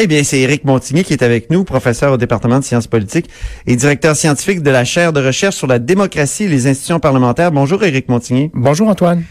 Eh 0.00 0.06
bien, 0.06 0.22
c'est 0.22 0.38
Éric 0.38 0.64
Montigny 0.64 1.02
qui 1.02 1.12
est 1.12 1.24
avec 1.24 1.50
nous, 1.50 1.64
professeur 1.64 2.12
au 2.12 2.16
département 2.16 2.60
de 2.60 2.64
sciences 2.64 2.86
politiques 2.86 3.28
et 3.66 3.74
directeur 3.74 4.14
scientifique 4.14 4.62
de 4.62 4.70
la 4.70 4.84
chaire 4.84 5.12
de 5.12 5.20
recherche 5.20 5.56
sur 5.56 5.66
la 5.66 5.80
démocratie 5.80 6.44
et 6.44 6.48
les 6.48 6.68
institutions 6.68 7.00
parlementaires. 7.00 7.50
Bonjour 7.50 7.82
Éric 7.82 8.08
Montigny. 8.08 8.52
Bonjour 8.54 8.86
Antoine. 8.86 9.24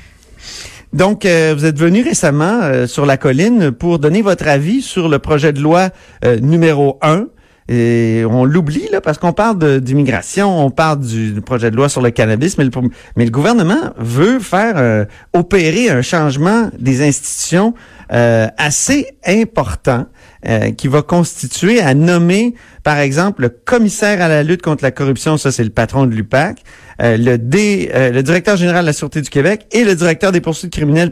Donc, 0.91 1.23
euh, 1.23 1.53
vous 1.57 1.63
êtes 1.63 1.79
venu 1.79 2.01
récemment 2.01 2.59
euh, 2.63 2.85
sur 2.85 3.05
la 3.05 3.15
colline 3.15 3.71
pour 3.71 3.97
donner 3.97 4.21
votre 4.21 4.45
avis 4.49 4.81
sur 4.81 5.07
le 5.07 5.19
projet 5.19 5.53
de 5.53 5.61
loi 5.61 5.89
euh, 6.25 6.37
numéro 6.41 6.99
1. 7.01 7.27
Et 7.69 8.23
on 8.29 8.45
l'oublie 8.45 8.87
là 8.91 9.01
parce 9.01 9.17
qu'on 9.17 9.33
parle 9.33 9.81
d'immigration, 9.81 10.65
on 10.65 10.69
parle 10.69 10.99
du, 10.99 11.41
projet 11.41 11.71
de 11.71 11.75
loi 11.75 11.89
sur 11.89 12.01
le 12.01 12.11
cannabis, 12.11 12.57
mais 12.57 12.63
le, 12.63 12.71
mais 13.15 13.25
le 13.25 13.31
gouvernement 13.31 13.91
veut 13.97 14.39
faire 14.39 15.05
opérer 15.33 15.89
un 15.89 16.01
changement 16.01 16.69
des 16.79 17.05
institutions 17.05 17.73
assez 18.09 19.07
important 19.25 20.05
euh, 20.45 20.71
qui 20.71 20.87
va 20.87 21.01
constituer 21.01 21.81
à 21.81 21.95
nommer, 21.95 22.53
par 22.83 22.99
exemple, 22.99 23.41
le 23.41 23.49
commissaire 23.49 24.21
à 24.21 24.27
la 24.27 24.43
lutte 24.43 24.61
contre 24.61 24.83
la 24.83 24.91
corruption, 24.91 25.35
ça 25.35 25.51
c'est 25.51 25.63
le 25.63 25.71
patron 25.71 26.05
de 26.05 26.13
l'UPAC, 26.13 26.59
euh, 27.01 27.17
le, 27.17 27.39
D, 27.39 27.91
euh, 27.93 28.11
le 28.11 28.21
directeur 28.21 28.55
général 28.55 28.83
de 28.83 28.85
la 28.85 28.93
Sûreté 28.93 29.19
du 29.21 29.31
Québec 29.31 29.65
et 29.71 29.83
le 29.83 29.95
directeur 29.95 30.31
des 30.31 30.39
poursuites 30.39 30.71
criminelles 30.71 31.11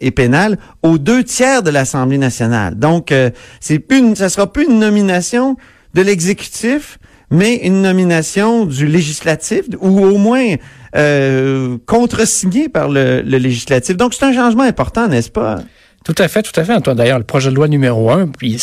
et 0.00 0.10
pénales 0.10 0.56
aux 0.82 0.96
deux 0.96 1.22
tiers 1.22 1.62
de 1.62 1.68
l'Assemblée 1.68 2.16
nationale. 2.16 2.74
Donc, 2.74 3.12
c'est 3.60 3.78
plus 3.78 3.98
une, 3.98 4.16
ça 4.16 4.30
sera 4.30 4.50
plus 4.50 4.64
une 4.64 4.78
nomination 4.78 5.56
de 5.94 6.02
l'exécutif, 6.02 6.98
mais 7.30 7.56
une 7.56 7.82
nomination 7.82 8.66
du 8.66 8.86
législatif 8.86 9.62
ou 9.80 10.04
au 10.04 10.18
moins 10.18 10.56
euh, 10.96 11.78
contresignée 11.86 12.68
par 12.68 12.88
le, 12.88 13.20
législatif. 13.20 13.96
Donc, 13.96 14.14
c'est 14.14 14.24
un 14.24 14.32
changement 14.32 14.62
important, 14.62 15.08
n'est-ce 15.08 15.30
pas? 15.30 15.58
Tout 16.04 16.14
à 16.18 16.28
fait, 16.28 16.42
tout 16.42 16.58
à 16.60 16.64
fait, 16.64 16.74
Antoine. 16.74 16.96
D'ailleurs, 16.96 17.18
le 17.18 17.24
projet 17.24 17.50
de 17.50 17.54
loi 17.54 17.66
numéro 17.66 18.10
un, 18.10 18.28
puis 18.28 18.62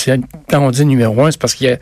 quand 0.50 0.60
on 0.60 0.72
dit 0.72 0.86
numéro 0.86 1.26
un, 1.26 1.32
c'est 1.32 1.42
parce 1.42 1.56
qu'il 1.56 1.68
y 1.68 1.72
a 1.72 1.78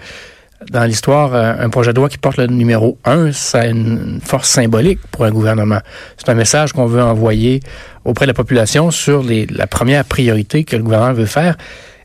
dans 0.71 0.83
l'histoire, 0.83 1.33
euh, 1.33 1.53
un 1.57 1.69
projet 1.69 1.93
de 1.93 1.99
loi 1.99 2.09
qui 2.09 2.17
porte 2.17 2.37
le 2.37 2.47
numéro 2.47 2.97
un, 3.05 3.31
ça 3.31 3.61
a 3.61 3.67
une 3.67 4.19
force 4.21 4.49
symbolique 4.49 4.99
pour 5.11 5.25
un 5.25 5.31
gouvernement. 5.31 5.79
C'est 6.17 6.29
un 6.29 6.33
message 6.33 6.73
qu'on 6.73 6.85
veut 6.85 7.01
envoyer 7.01 7.61
auprès 8.05 8.25
de 8.25 8.29
la 8.29 8.33
population 8.33 8.91
sur 8.91 9.23
les, 9.23 9.45
la 9.47 9.67
première 9.67 10.03
priorité 10.05 10.63
que 10.63 10.75
le 10.75 10.83
gouvernement 10.83 11.13
veut 11.13 11.25
faire. 11.25 11.55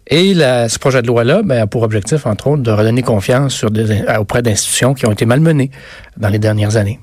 Et 0.08 0.34
ce 0.34 0.78
projet 0.78 1.02
de 1.02 1.06
loi-là 1.06 1.42
ben, 1.42 1.62
a 1.62 1.66
pour 1.66 1.82
objectif, 1.82 2.26
entre 2.26 2.48
autres, 2.48 2.62
de 2.62 2.70
redonner 2.70 3.02
confiance 3.02 3.54
sur 3.54 3.70
des, 3.70 4.02
auprès 4.18 4.42
d'institutions 4.42 4.94
qui 4.94 5.06
ont 5.06 5.12
été 5.12 5.24
malmenées 5.24 5.70
dans 6.16 6.28
les 6.28 6.38
dernières 6.38 6.76
années. 6.76 7.00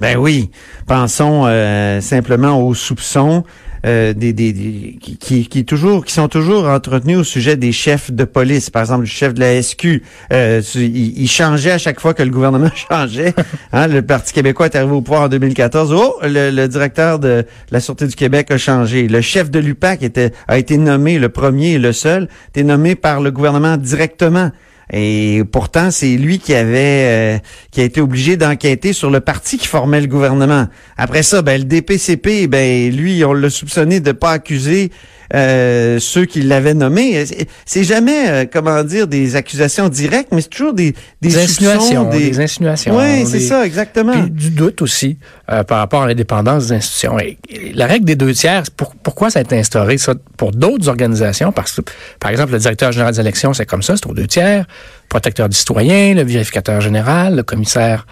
Ben 0.00 0.16
oui, 0.16 0.50
pensons 0.86 1.44
euh, 1.46 2.00
simplement 2.00 2.60
aux 2.62 2.74
soupçons 2.74 3.44
euh, 3.86 4.12
des, 4.12 4.32
des, 4.32 4.98
qui, 5.00 5.48
qui, 5.48 5.64
toujours 5.64 6.04
qui 6.04 6.12
sont 6.12 6.28
toujours 6.28 6.66
entretenus 6.66 7.18
au 7.18 7.24
sujet 7.24 7.56
des 7.56 7.72
chefs 7.72 8.10
de 8.10 8.24
police. 8.24 8.70
Par 8.70 8.82
exemple, 8.82 9.02
le 9.02 9.06
chef 9.06 9.34
de 9.34 9.40
la 9.40 9.62
SQ, 9.62 10.02
euh, 10.32 10.60
il, 10.74 11.28
changeait 11.28 11.72
à 11.72 11.78
chaque 11.78 12.00
fois 12.00 12.12
que 12.14 12.22
le 12.22 12.30
gouvernement 12.30 12.70
changeait. 12.90 13.34
Hein, 13.72 13.86
le 13.86 14.02
Parti 14.02 14.32
québécois 14.32 14.66
est 14.66 14.76
arrivé 14.76 14.92
au 14.92 15.00
pouvoir 15.00 15.22
en 15.22 15.28
2014. 15.28 15.92
Oh, 15.92 16.18
le, 16.22 16.66
directeur 16.66 17.18
de 17.18 17.44
la 17.70 17.80
Sûreté 17.80 18.06
du 18.06 18.14
Québec 18.14 18.50
a 18.50 18.58
changé. 18.58 19.08
Le 19.08 19.20
chef 19.20 19.50
de 19.50 19.58
l'UPAC 19.58 20.02
était, 20.02 20.32
a 20.48 20.58
été 20.58 20.76
nommé 20.76 21.18
le 21.18 21.28
premier 21.28 21.72
et 21.72 21.78
le 21.78 21.92
seul, 21.92 22.28
été 22.48 22.62
nommé 22.64 22.94
par 22.94 23.20
le 23.20 23.30
gouvernement 23.30 23.76
directement. 23.76 24.50
Et 24.92 25.42
pourtant, 25.52 25.90
c'est 25.90 26.16
lui 26.16 26.38
qui 26.38 26.54
avait 26.54 27.36
euh, 27.36 27.38
qui 27.70 27.80
a 27.80 27.84
été 27.84 28.00
obligé 28.00 28.36
d'enquêter 28.36 28.92
sur 28.92 29.10
le 29.10 29.20
parti 29.20 29.56
qui 29.58 29.66
formait 29.66 30.00
le 30.00 30.08
gouvernement. 30.08 30.66
Après 30.96 31.22
ça, 31.22 31.42
ben 31.42 31.60
le 31.60 31.64
DPCP, 31.64 32.48
ben 32.48 32.90
lui, 32.90 33.24
on 33.24 33.32
l'a 33.32 33.50
soupçonné 33.50 34.00
de 34.00 34.12
pas 34.12 34.32
accuser 34.32 34.90
euh, 35.34 35.98
ceux 36.00 36.24
qui 36.24 36.42
l'avaient 36.42 36.74
nommé. 36.74 37.24
C'est 37.64 37.84
jamais, 37.84 38.28
euh, 38.28 38.44
comment 38.50 38.82
dire, 38.82 39.06
des 39.06 39.36
accusations 39.36 39.88
directes, 39.88 40.30
mais 40.32 40.40
c'est 40.40 40.48
toujours 40.48 40.74
des, 40.74 40.94
des, 41.20 41.38
insinuations. 41.38 42.10
Des... 42.10 42.40
insinuations. 42.40 42.96
Oui, 42.96 43.24
c'est 43.26 43.40
ça, 43.40 43.64
exactement. 43.64 44.12
Puis 44.12 44.30
du 44.30 44.50
doute 44.50 44.82
aussi 44.82 45.18
euh, 45.50 45.62
par 45.62 45.78
rapport 45.78 46.02
à 46.02 46.08
l'indépendance 46.08 46.68
des 46.68 46.76
institutions. 46.76 47.18
Et, 47.20 47.38
la 47.74 47.86
règle 47.86 48.04
des 48.04 48.16
deux 48.16 48.32
tiers, 48.32 48.64
pourquoi 49.02 49.30
ça 49.30 49.38
a 49.38 49.42
été 49.42 49.56
instauré 49.56 49.98
ça? 49.98 50.14
Pour 50.36 50.50
d'autres 50.50 50.88
organisations? 50.88 51.52
Parce 51.52 51.72
que, 51.72 51.82
par 52.18 52.30
exemple, 52.30 52.52
le 52.52 52.58
directeur 52.58 52.90
général 52.90 53.14
des 53.14 53.20
élections, 53.20 53.54
c'est 53.54 53.66
comme 53.66 53.82
ça, 53.82 53.96
c'est 53.96 54.06
aux 54.06 54.14
deux 54.14 54.26
tiers. 54.26 54.66
Protecteur 55.08 55.48
du 55.48 55.56
citoyen, 55.56 56.14
le 56.14 56.22
vérificateur 56.22 56.80
général, 56.80 57.36
le 57.36 57.42
commissaire 57.42 58.06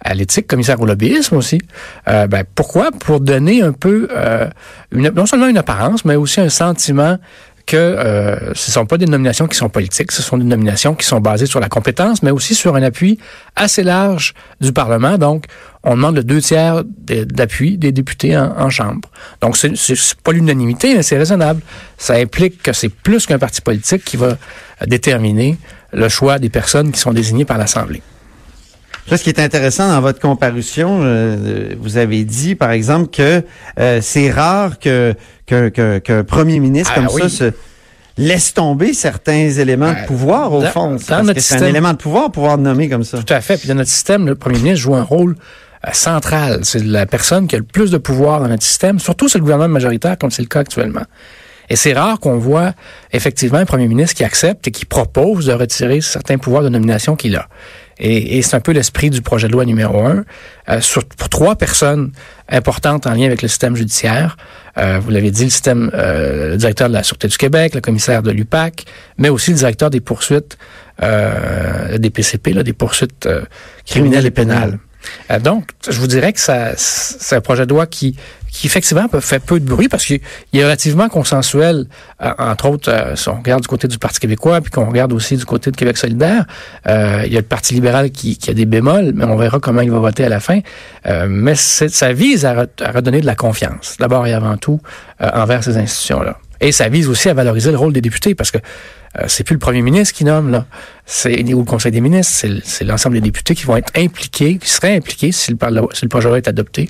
à 0.00 0.14
l'éthique, 0.14 0.46
commissaire 0.46 0.80
au 0.80 0.86
lobbyisme 0.86 1.36
aussi. 1.36 1.60
Euh, 2.08 2.26
ben, 2.26 2.44
pourquoi? 2.54 2.90
Pour 2.92 3.20
donner 3.20 3.62
un 3.62 3.72
peu, 3.72 4.08
euh, 4.10 4.48
une, 4.92 5.08
non 5.10 5.26
seulement 5.26 5.48
une 5.48 5.58
apparence, 5.58 6.04
mais 6.04 6.16
aussi 6.16 6.40
un 6.40 6.48
sentiment 6.48 7.18
que 7.66 7.76
euh, 7.76 8.54
ce 8.54 8.70
ne 8.70 8.72
sont 8.74 8.86
pas 8.86 8.96
des 8.96 9.06
nominations 9.06 9.48
qui 9.48 9.56
sont 9.56 9.68
politiques, 9.68 10.12
ce 10.12 10.22
sont 10.22 10.38
des 10.38 10.44
nominations 10.44 10.94
qui 10.94 11.04
sont 11.04 11.20
basées 11.20 11.46
sur 11.46 11.58
la 11.58 11.68
compétence, 11.68 12.22
mais 12.22 12.30
aussi 12.30 12.54
sur 12.54 12.76
un 12.76 12.82
appui 12.82 13.18
assez 13.56 13.82
large 13.82 14.34
du 14.60 14.72
Parlement. 14.72 15.18
Donc, 15.18 15.46
on 15.82 15.96
demande 15.96 16.14
le 16.14 16.22
deux 16.22 16.40
tiers 16.40 16.84
d'appui 16.84 17.76
des 17.76 17.90
députés 17.90 18.36
en, 18.38 18.56
en 18.56 18.70
Chambre. 18.70 19.08
Donc, 19.40 19.56
c'est 19.56 20.14
pas 20.22 20.30
l'unanimité, 20.32 20.94
mais 20.94 21.02
c'est 21.02 21.18
raisonnable. 21.18 21.60
Ça 21.98 22.14
implique 22.14 22.62
que 22.62 22.72
c'est 22.72 22.88
plus 22.88 23.26
qu'un 23.26 23.38
parti 23.38 23.60
politique 23.60 24.04
qui 24.04 24.16
va 24.16 24.36
déterminer 24.86 25.58
le 25.92 26.08
choix 26.08 26.38
des 26.38 26.50
personnes 26.50 26.92
qui 26.92 27.00
sont 27.00 27.12
désignées 27.12 27.44
par 27.44 27.58
l'Assemblée. 27.58 28.02
Là, 29.08 29.16
ce 29.16 29.22
qui 29.22 29.30
est 29.30 29.38
intéressant 29.38 29.88
dans 29.88 30.00
votre 30.00 30.20
comparution, 30.20 31.00
euh, 31.02 31.74
vous 31.78 31.96
avez 31.96 32.24
dit, 32.24 32.56
par 32.56 32.72
exemple, 32.72 33.08
que 33.08 33.42
euh, 33.78 34.00
c'est 34.02 34.30
rare 34.30 34.78
que 34.78 35.14
qu'un 35.46 36.24
premier 36.24 36.58
ministre 36.58 36.92
ah 36.96 37.00
comme 37.00 37.08
ça 37.08 37.28
se 37.28 37.52
laisse 38.18 38.52
tomber 38.54 38.92
certains 38.94 39.48
éléments 39.48 39.92
de 39.92 40.06
pouvoir, 40.06 40.52
au 40.52 40.62
fond. 40.62 40.96
c'est 40.98 41.12
un 41.62 41.66
élément 41.66 41.92
de 41.92 41.98
pouvoir, 41.98 42.32
pouvoir 42.32 42.58
nommer 42.58 42.88
comme 42.88 43.04
ça. 43.04 43.18
Tout 43.18 43.32
à 43.32 43.40
fait. 43.40 43.56
Puis 43.58 43.68
dans 43.68 43.74
notre 43.74 43.90
système, 43.90 44.26
le 44.26 44.34
premier 44.34 44.58
ministre 44.58 44.80
joue 44.80 44.94
un 44.96 45.02
rôle 45.02 45.36
euh, 45.86 45.90
central. 45.92 46.60
C'est 46.64 46.82
la 46.82 47.06
personne 47.06 47.46
qui 47.46 47.54
a 47.54 47.58
le 47.58 47.64
plus 47.64 47.92
de 47.92 47.98
pouvoir 47.98 48.40
dans 48.40 48.48
notre 48.48 48.64
système, 48.64 48.98
surtout 48.98 49.28
c'est 49.28 49.38
le 49.38 49.42
gouvernement 49.42 49.72
majoritaire, 49.72 50.18
comme 50.18 50.32
c'est 50.32 50.42
le 50.42 50.48
cas 50.48 50.60
actuellement. 50.60 51.04
Et 51.68 51.76
c'est 51.76 51.92
rare 51.92 52.20
qu'on 52.20 52.38
voit 52.38 52.72
effectivement 53.12 53.58
un 53.58 53.64
premier 53.64 53.88
ministre 53.88 54.14
qui 54.14 54.24
accepte 54.24 54.68
et 54.68 54.70
qui 54.70 54.84
propose 54.84 55.46
de 55.46 55.52
retirer 55.52 56.00
certains 56.00 56.38
pouvoirs 56.38 56.62
de 56.62 56.68
nomination 56.68 57.16
qu'il 57.16 57.36
a. 57.36 57.48
Et, 57.98 58.42
c'est 58.42 58.56
un 58.56 58.60
peu 58.60 58.72
l'esprit 58.72 59.10
du 59.10 59.22
projet 59.22 59.48
de 59.48 59.52
loi 59.52 59.64
numéro 59.64 60.04
un. 60.04 60.24
Euh, 60.68 60.80
sur, 60.80 61.04
pour 61.04 61.28
trois 61.28 61.56
personnes 61.56 62.12
importantes 62.48 63.06
en 63.06 63.14
lien 63.14 63.26
avec 63.26 63.42
le 63.42 63.48
système 63.48 63.74
judiciaire, 63.74 64.36
euh, 64.76 64.98
vous 65.00 65.10
l'avez 65.10 65.30
dit, 65.30 65.44
le 65.44 65.50
système, 65.50 65.90
euh, 65.94 66.50
le 66.50 66.56
directeur 66.58 66.88
de 66.88 66.92
la 66.92 67.02
Sûreté 67.02 67.28
du 67.28 67.38
Québec, 67.38 67.74
le 67.74 67.80
commissaire 67.80 68.22
de 68.22 68.30
l'UPAC, 68.30 68.84
mais 69.16 69.30
aussi 69.30 69.50
le 69.50 69.56
directeur 69.56 69.90
des 69.90 70.00
poursuites 70.00 70.58
des 70.98 72.10
PCP, 72.10 72.54
là, 72.54 72.62
des 72.62 72.72
poursuites 72.72 73.28
criminelles 73.84 74.24
et 74.24 74.30
pénales. 74.30 74.78
Euh, 75.30 75.38
donc, 75.38 75.70
je 75.88 75.98
vous 75.98 76.06
dirais 76.06 76.32
que 76.32 76.40
ça, 76.40 76.72
c'est 76.76 77.36
un 77.36 77.40
projet 77.40 77.66
de 77.66 77.70
loi 77.70 77.86
qui, 77.86 78.16
qui 78.50 78.66
effectivement 78.66 79.06
fait 79.20 79.38
peu 79.38 79.60
de 79.60 79.64
bruit 79.64 79.88
parce 79.88 80.04
qu'il 80.04 80.20
est 80.52 80.62
relativement 80.62 81.08
consensuel, 81.08 81.86
euh, 82.22 82.32
entre 82.38 82.70
autres, 82.70 82.90
euh, 82.90 83.16
si 83.16 83.28
on 83.28 83.36
regarde 83.36 83.62
du 83.62 83.68
côté 83.68 83.88
du 83.88 83.98
Parti 83.98 84.20
québécois, 84.20 84.60
puis 84.60 84.70
qu'on 84.70 84.86
regarde 84.86 85.12
aussi 85.12 85.36
du 85.36 85.44
côté 85.44 85.70
de 85.70 85.76
Québec 85.76 85.96
solidaire, 85.96 86.44
il 86.86 87.32
y 87.32 87.36
a 87.36 87.40
le 87.40 87.42
Parti 87.42 87.74
libéral 87.74 88.10
qui, 88.10 88.38
a 88.48 88.54
des 88.54 88.66
bémols, 88.66 89.12
mais 89.14 89.24
on 89.24 89.36
verra 89.36 89.60
comment 89.60 89.82
il 89.82 89.90
va 89.90 89.98
voter 89.98 90.24
à 90.24 90.28
la 90.28 90.40
fin. 90.40 90.60
mais 91.28 91.54
ça 91.54 92.12
vise 92.12 92.44
à, 92.44 92.66
redonner 92.94 93.20
de 93.20 93.26
la 93.26 93.34
confiance, 93.34 93.96
d'abord 93.98 94.26
et 94.26 94.32
avant 94.32 94.56
tout, 94.56 94.80
envers 95.20 95.64
ces 95.64 95.76
institutions-là. 95.76 96.38
Et 96.60 96.72
ça 96.72 96.88
vise 96.88 97.08
aussi 97.08 97.28
à 97.28 97.34
valoriser 97.34 97.70
le 97.70 97.76
rôle 97.76 97.92
des 97.92 98.00
députés 98.00 98.34
parce 98.34 98.50
que 98.50 98.58
euh, 98.58 99.24
c'est 99.28 99.44
plus 99.44 99.54
le 99.54 99.58
premier 99.60 99.82
ministre 99.82 100.14
qui 100.14 100.24
nomme, 100.24 100.50
là. 100.50 100.66
C'est, 101.04 101.42
ou 101.54 101.58
le 101.60 101.64
conseil 101.64 101.92
des 101.92 102.00
ministres, 102.00 102.46
c'est, 102.64 102.84
l'ensemble 102.84 103.14
des 103.16 103.20
députés 103.20 103.54
qui 103.54 103.64
vont 103.64 103.76
être 103.76 103.92
impliqués, 103.96 104.58
qui 104.58 104.68
seraient 104.68 104.96
impliqués 104.96 105.32
si 105.32 105.52
le, 105.52 105.58
si 105.92 106.04
le 106.04 106.08
projet 106.08 106.30
est 106.36 106.48
adopté, 106.48 106.88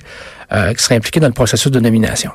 euh, 0.51 0.73
qui 0.73 0.83
seraient 0.83 0.95
impliqués 0.95 1.19
dans 1.19 1.27
le 1.27 1.33
processus 1.33 1.71
de 1.71 1.79
nomination. 1.79 2.31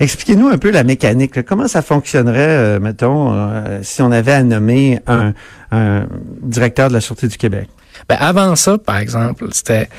Expliquez-nous 0.00 0.48
un 0.48 0.56
peu 0.56 0.70
la 0.70 0.82
mécanique. 0.82 1.42
Comment 1.42 1.68
ça 1.68 1.82
fonctionnerait, 1.82 2.38
euh, 2.38 2.80
mettons, 2.80 3.34
euh, 3.34 3.80
si 3.82 4.00
on 4.00 4.10
avait 4.10 4.32
à 4.32 4.42
nommer 4.42 4.98
un, 5.06 5.34
un 5.72 6.06
directeur 6.42 6.88
de 6.88 6.94
la 6.94 7.02
Sûreté 7.02 7.28
du 7.28 7.36
Québec? 7.36 7.68
Ben, 8.08 8.16
avant 8.18 8.56
ça, 8.56 8.78
par 8.78 8.96
exemple, 8.96 9.46
c'était 9.52 9.90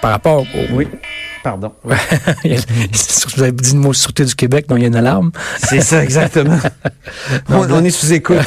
par 0.00 0.12
rapport 0.12 0.42
au... 0.42 0.74
Oui. 0.74 0.86
Pardon. 1.44 1.72
vous 1.84 3.42
avez 3.42 3.52
dit 3.52 3.74
le 3.74 3.78
mot 3.78 3.92
Sûreté 3.92 4.24
du 4.24 4.34
Québec, 4.34 4.66
donc 4.66 4.78
il 4.78 4.80
y 4.80 4.84
a 4.84 4.88
une 4.88 4.96
alarme. 4.96 5.30
C'est 5.58 5.82
ça, 5.82 6.02
exactement. 6.02 6.58
on, 7.50 7.84
est 7.84 7.90
sous 7.90 8.14
écoute. 8.14 8.38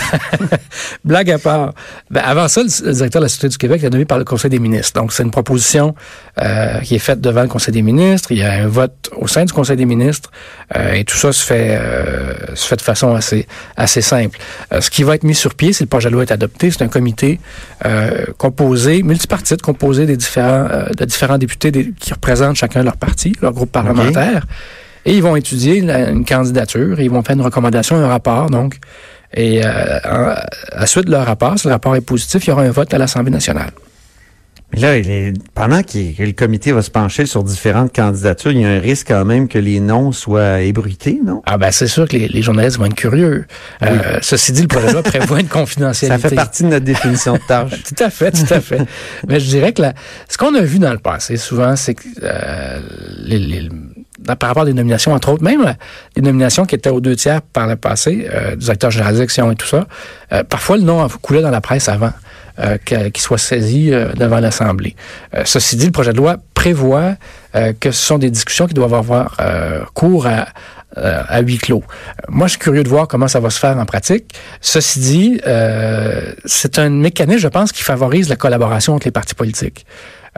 blague 1.06 1.30
à 1.30 1.38
part. 1.38 1.76
Ben, 2.10 2.24
avant 2.26 2.48
ça, 2.48 2.64
le 2.64 2.94
directeur 2.94 3.22
de 3.22 3.26
la 3.26 3.30
Sûreté 3.30 3.50
du 3.50 3.58
Québec 3.60 3.84
est 3.84 3.92
nommé 3.92 4.06
par 4.06 4.18
le 4.18 4.26
Conseil 4.26 4.50
des 4.50 4.58
ministres. 4.58 5.00
Donc, 5.00 5.14
c'est 5.14 5.22
une 5.22 5.30
proposition 5.30 5.94
euh, 6.42 6.80
qui 6.80 6.96
est 6.96 7.00
faite 7.00 7.22
devant 7.22 7.44
le 7.44 7.48
Conseil 7.48 7.72
des 7.72 7.84
ministres. 7.84 8.32
Il 8.32 8.40
y 8.40 8.44
a 8.44 8.52
un 8.52 8.68
vote 8.68 9.12
au 9.16 9.28
sein 9.28 9.46
du 9.46 9.54
Conseil 9.54 9.78
des 9.78 9.86
ministres. 9.86 10.32
Euh, 10.76 10.94
et 10.94 11.04
tout 11.04 11.18
ça 11.18 11.32
se 11.32 11.46
fait, 11.46 11.78
euh, 11.80 12.56
se 12.56 12.68
fait 12.68 12.78
de 12.78 12.82
façon 12.82 13.14
assez, 13.14 13.46
assez 13.76 14.02
simple. 14.02 14.40
Ce 14.80 14.90
qui 14.90 15.04
va 15.04 15.14
être 15.14 15.24
mis 15.24 15.36
sur 15.36 15.54
pied, 15.54 15.72
si 15.72 15.84
le 15.84 15.88
projet 15.88 16.10
de 16.10 16.16
loi 16.16 16.24
est 16.24 16.32
adopté, 16.32 16.72
c'est 16.72 16.82
un 16.82 16.88
comité 16.88 17.40
composé, 18.40 19.04
multipartite, 19.04 19.62
composé 19.62 20.08
des 20.08 20.18
différents, 20.18 20.68
de 20.98 21.06
différents 21.06 21.38
députés 21.38 21.72
qui 22.00 22.12
représentent 22.12 22.56
chacun 22.56 22.87
leur 22.88 22.98
parti, 22.98 23.34
leur 23.42 23.54
groupe 23.54 23.72
parlementaire. 23.72 24.45
Et 25.06 25.16
ils 25.16 25.24
vont 25.24 25.36
étudier 25.36 25.78
une 25.78 26.25
candidature 26.25 27.00
et 27.00 27.06
ils 27.06 27.10
vont 27.10 27.24
faire 27.24 27.36
une 27.36 27.42
recommandation, 27.42 27.95
un 27.95 28.07
rapport, 28.07 28.50
donc, 28.50 28.75
Et 29.34 29.66
euh, 29.66 30.00
à 30.04 30.80
la 30.80 30.86
suite 30.86 31.06
de 31.06 31.12
leur 31.12 31.25
rapport, 31.25 31.57
si 31.60 31.68
le 31.68 31.74
rapport 31.74 31.95
est 31.95 32.01
positif, 32.01 32.45
il 32.45 32.50
y 32.50 32.54
aura 32.54 32.63
un 32.63 32.72
vote 32.72 32.94
à 32.94 32.98
l'Assemblée 32.98 33.31
nationale. 33.31 33.72
Mais 34.74 34.80
là, 34.81 34.98
il 34.98 35.10
est, 35.10 35.34
pendant 35.54 35.81
que 35.81 35.98
le 35.98 36.31
comité 36.34 36.74
va 36.74 36.81
se 36.81 36.92
pencher 36.92 37.25
sur 37.25 37.44
différentes 37.44 37.96
candidatures, 37.96 38.52
il 38.52 38.62
y 38.62 38.66
a 38.66 38.69
un 38.69 38.80
risque 38.80 39.08
quand 39.08 39.24
même 39.24 39.48
que 39.48 39.58
les 39.58 39.80
noms 39.80 40.12
soient 40.12 40.62
ébruités, 40.62 41.22
non? 41.25 41.42
Ah 41.46 41.58
ben 41.58 41.72
c'est 41.72 41.88
sûr 41.88 42.08
que 42.08 42.18
les, 42.18 42.42
journalistes 42.42 42.78
vont 42.78 42.86
être 42.86 42.96
curieux. 42.96 43.46
Euh, 43.81 44.19
ceci 44.22 44.52
dit, 44.52 44.64
le 44.64 44.68
projet 44.68 44.88
de 44.88 44.94
loi 44.94 45.04
prévoit 45.04 45.40
une 45.40 45.48
confidentialité. 45.48 46.22
Ça 46.22 46.30
fait 46.30 46.36
partie 46.36 46.64
de 46.64 46.69
notre 46.69 46.86
définition 46.86 47.34
de 47.34 47.42
tâche. 47.48 47.72
tout 47.96 48.04
à 48.04 48.10
fait, 48.10 48.31
tout 48.31 48.54
à 48.54 48.60
fait. 48.60 48.81
Mais 49.28 49.40
je 49.40 49.48
dirais 49.48 49.72
que 49.72 49.84
là, 49.84 49.94
ce 50.28 50.38
qu'on 50.38 50.54
a 50.54 50.62
vu 50.62 50.80
dans 50.80 50.92
le 50.92 51.00
passé, 51.00 51.38
souvent, 51.38 51.75
c'est 51.78 51.96
que 51.96 52.04
euh, 52.24 52.81
les, 53.20 53.40
les, 53.40 53.70
par 54.36 54.50
rapport 54.50 54.63
à 54.63 54.66
des 54.66 54.74
nominations, 54.74 55.13
entre 55.13 55.30
autres, 55.30 55.44
même 55.44 55.75
les 56.16 56.22
nominations 56.22 56.66
qui 56.66 56.75
étaient 56.75 56.90
aux 56.90 57.02
deux 57.02 57.16
tiers 57.16 57.42
par 57.42 57.68
le 57.68 57.75
passé, 57.75 58.28
euh, 58.34 58.56
du 58.56 58.70
acteur 58.70 58.92
général 58.92 59.13
d'élection 59.13 59.52
et 59.52 59.56
tout 59.56 59.68
ça, 59.68 59.88
euh, 60.34 60.44
parfois 60.44 60.78
le 60.78 60.84
nom 60.84 61.08
coulait 61.22 61.42
dans 61.42 61.52
la 61.52 61.62
presse 61.62 61.90
avant. 61.90 62.12
Euh, 62.59 62.77
qu'il 62.80 63.21
soit 63.21 63.38
saisi 63.38 63.94
euh, 63.94 64.13
devant 64.13 64.39
l'Assemblée. 64.39 64.95
Euh, 65.36 65.44
ceci 65.45 65.75
dit, 65.75 65.86
le 65.86 65.92
projet 65.92 66.12
de 66.12 66.18
loi 66.18 66.38
prévoit 66.56 67.13
que 67.80 67.92
ce 67.92 68.06
sont 68.06 68.18
des 68.18 68.31
discussions 68.31 68.68
qui 68.68 68.75
doivent 68.75 68.94
avoir 68.94 69.38
cours 69.95 70.27
à, 70.27 70.48
à 70.95 71.42
huis 71.42 71.57
clos. 71.57 71.83
Moi, 72.30 72.45
je 72.45 72.51
suis 72.51 72.59
curieux 72.59 72.83
de 72.83 72.89
voir 72.89 73.07
comment 73.07 73.27
ça 73.27 73.39
va 73.39 73.50
se 73.50 73.57
faire 73.57 73.75
en 73.77 73.86
pratique. 73.86 74.36
Ceci 74.62 75.00
dit, 75.00 75.42
c'est 76.45 76.77
un 76.77 76.89
mécanisme, 76.89 77.39
je 77.39 77.48
pense, 77.48 77.71
qui 77.71 77.81
favorise 77.81 78.30
la 78.30 78.36
collaboration 78.36 78.94
entre 78.94 79.07
les 79.07 79.12
partis 79.12 79.33
politiques. 79.33 79.88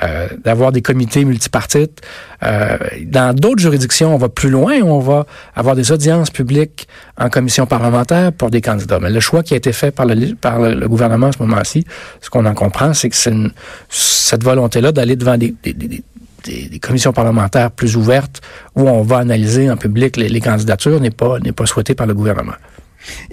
Euh, 0.02 0.28
d'avoir 0.46 0.72
des 0.72 0.82
comités 0.82 1.26
multipartites. 1.26 2.02
Euh, 2.44 2.78
dans 3.06 3.36
d'autres 3.36 3.62
juridictions, 3.62 4.14
on 4.14 4.18
va 4.18 4.30
plus 4.30 4.50
loin, 4.50 4.82
on 4.82 5.00
va 5.00 5.26
avoir 5.56 5.76
des 5.76 5.92
audiences 5.92 6.30
publiques 6.30 6.88
en 7.18 7.30
commission 7.30 7.66
parlementaire 7.66 8.32
pour 8.32 8.50
des 8.50 8.62
candidats. 8.62 9.00
Mais 9.02 9.10
le 9.10 9.20
choix 9.20 9.44
qui 9.44 9.56
a 9.56 9.58
été 9.58 9.74
fait 9.74 9.92
par 9.92 10.06
le, 10.06 10.36
par 10.36 10.60
le, 10.60 10.88
gouvernement 10.88 11.28
à 11.28 11.32
ce 11.34 11.40
moment-ci, 11.40 11.86
ce 12.22 12.30
qu'on 12.30 12.46
en 12.46 12.54
comprend, 12.54 12.94
c'est 12.94 13.10
que 13.10 13.16
cette 13.90 14.44
volonté-là 14.44 14.94
d'aller 14.94 15.18
devant 15.18 15.38
des, 15.38 15.54
des, 15.64 15.74
des 15.74 16.04
des, 16.46 16.80
commissions 16.80 17.12
parlementaires 17.12 17.70
plus 17.70 17.98
ouvertes 17.98 18.40
où 18.76 18.88
on 18.88 19.02
va 19.02 19.18
analyser 19.18 19.70
en 19.70 19.76
public 19.76 20.16
les, 20.16 20.30
les 20.30 20.40
candidatures 20.40 21.02
n'est 21.02 21.12
pas 21.12 21.38
n'est 21.40 21.52
pas 21.52 21.66
souhaité 21.66 21.96
par 21.96 22.08
le 22.08 22.14
gouvernement. 22.14 22.54